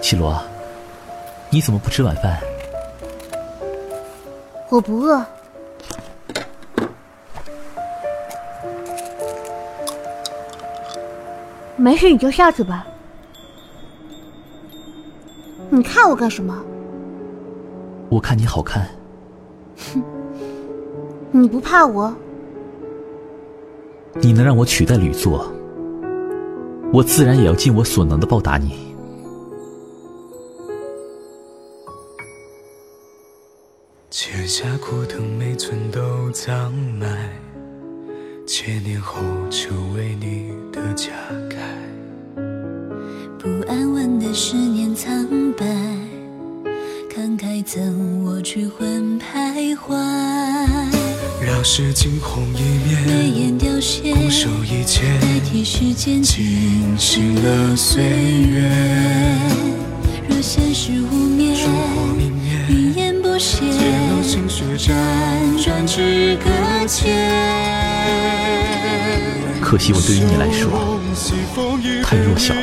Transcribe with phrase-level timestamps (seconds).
[0.00, 0.40] 绮罗，
[1.50, 2.38] 你怎么不吃晚饭？
[4.70, 5.22] 我不饿。
[11.76, 12.86] 没事，你就下去吧。
[15.70, 16.58] 你看我干什么？
[18.08, 18.88] 我看你好看。
[19.92, 20.02] 哼，
[21.30, 22.14] 你不怕我？
[24.14, 25.52] 你能让我取代吕作，
[26.92, 28.88] 我自然也要尽我所能的报答你。
[34.10, 37.30] 切下枯藤，每寸都葬埋，
[38.46, 39.20] 千年后
[39.50, 41.12] 就为你的家
[41.50, 41.58] 开。
[43.38, 45.64] 不安稳的十年苍白，
[47.14, 50.87] 慷慨赠我去魂徘徊。
[51.58, 58.70] 让世惊鸿一面，泪眼凋谢，拱手一切，代替时间静止了岁月。
[60.28, 64.94] 若现实无眠，烛火明灭，云烟不歇，揭露心血辗
[65.60, 66.48] 转只搁
[66.86, 67.28] 浅。
[69.60, 70.70] 可惜我对于你来说
[72.04, 72.60] 太弱小了。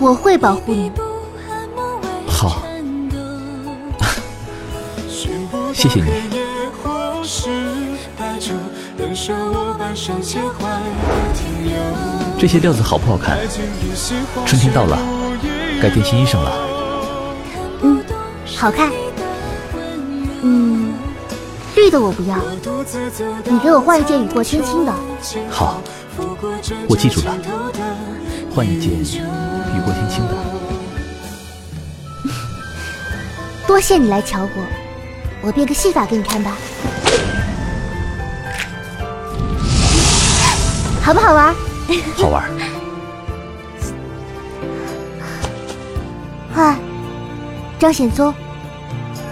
[0.00, 0.90] 我会保护你。
[2.26, 2.62] 好，
[5.74, 6.35] 谢谢你。
[12.38, 13.38] 这些料子好不好看？
[14.46, 14.98] 春天到了，
[15.80, 16.52] 该变新衣裳了。
[17.82, 18.04] 嗯，
[18.56, 18.90] 好看。
[20.42, 20.94] 嗯，
[21.74, 22.36] 绿的我不要，
[23.44, 24.92] 你给我换一件雨过天青的。
[25.50, 25.80] 好，
[26.88, 27.34] 我记住了，
[28.54, 30.34] 换一件雨过天青的。
[33.66, 34.48] 多谢你来瞧我，
[35.42, 36.56] 我变个戏法给你看吧。
[41.06, 41.54] 好不好玩？
[42.18, 42.50] 好玩。
[46.52, 46.76] 嗨，
[47.78, 48.34] 张显宗，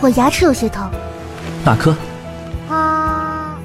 [0.01, 0.89] 我牙齿有些疼。
[1.65, 1.93] 哪颗？
[2.69, 3.59] 啊。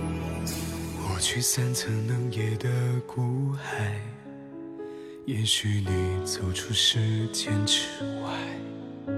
[1.13, 2.67] 我去三层冷夜的
[3.05, 4.01] 孤海，
[5.25, 7.83] 也许你走出时间之
[8.23, 9.13] 外。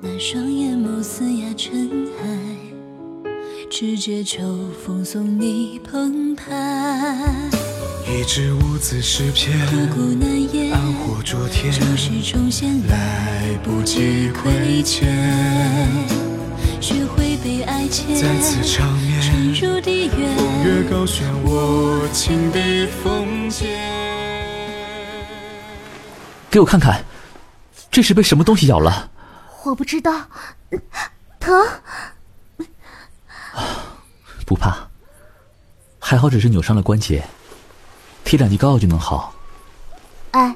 [0.00, 2.28] 那双眼眸嘶哑尘埃，
[3.68, 7.50] 只觉秋风送你澎湃。
[8.10, 15.06] 一支无字诗篇，刻骨难言，暗火灼天，旧事重现，来不及亏欠。
[16.80, 23.78] 学会被爱牵，再次长眠，沉入地狱，风月高悬，我情笔锋剑。
[26.50, 27.04] 给我看看，
[27.90, 29.10] 这是被什么东西咬了？
[29.64, 30.26] 我不知道，
[31.38, 31.54] 疼。
[34.46, 34.88] 不怕，
[35.98, 37.22] 还好只是扭伤了关节。
[38.28, 39.32] 贴两滴膏药就能好。
[40.32, 40.54] 哎，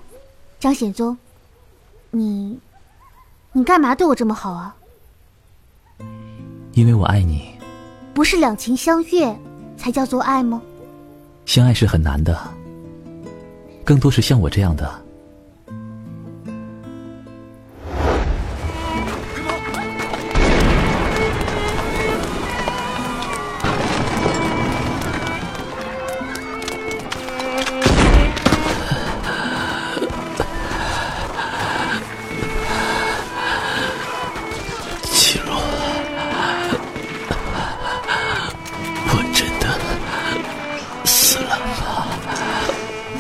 [0.61, 1.17] 张显宗，
[2.11, 2.61] 你，
[3.53, 4.77] 你干嘛对我这么好啊？
[6.75, 7.51] 因为我爱你。
[8.13, 9.35] 不是两情相悦
[9.79, 10.61] 才叫做爱吗？
[11.47, 12.39] 相爱是很难的，
[13.87, 15.03] 更多是像我这样的。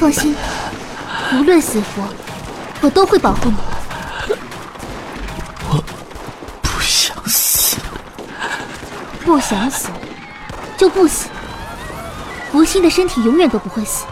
[0.02, 0.34] 放心，
[1.32, 2.02] 无论死活，
[2.80, 3.56] 我都会保护你。
[5.68, 5.80] 我
[6.60, 7.76] 不想死，
[9.24, 9.90] 不想死
[10.76, 11.28] 就不死。
[12.52, 14.04] 无心的身体永远都不会死，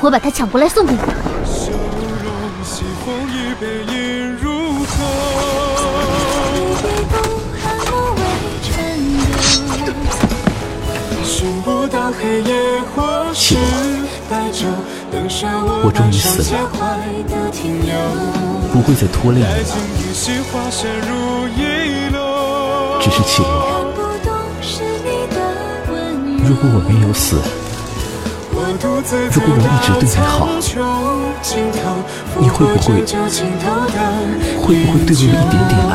[0.00, 0.98] 我把它抢过来送给你。
[13.32, 14.07] 起吧。
[15.84, 16.68] 我终于死了，
[18.70, 19.46] 不会再拖累你了。
[23.00, 23.48] 只是绮罗，
[26.46, 27.40] 如果我没有死，
[29.32, 30.30] 如果我一直对你好，
[32.38, 32.90] 你会不会
[34.60, 35.92] 会不会对我有一点点爱？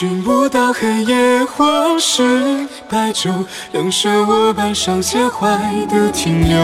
[0.00, 5.46] 寻不到黑夜或是白昼，冷舍我半生携怀
[5.90, 6.58] 的停留。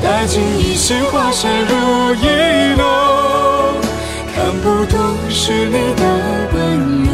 [0.00, 2.28] 待尽一心，化身如一
[2.78, 3.74] 楼，
[4.32, 6.02] 看不懂是你的
[6.54, 7.10] 温柔。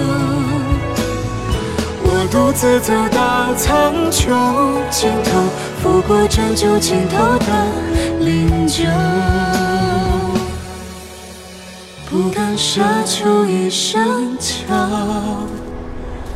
[2.05, 4.29] 我独自走到苍穹
[4.91, 5.49] 尽头，
[5.83, 7.47] 拂过这酒尽头的
[8.21, 8.91] 灵柩，
[12.13, 14.77] 不敢奢求一生桥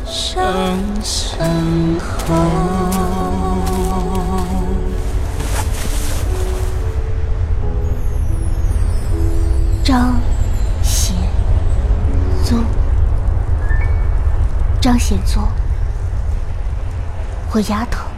[0.07, 1.37] 上相
[1.99, 2.33] 候。
[9.83, 10.15] 张
[10.81, 11.15] 显
[12.43, 12.63] 宗，
[14.81, 15.47] 张显宗，
[17.53, 18.16] 我丫头。